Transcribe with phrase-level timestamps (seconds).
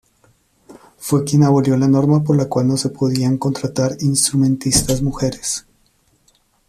[0.97, 5.67] Fue quien abolió la norma por la cual no se podían contratar instrumentistas mujeres.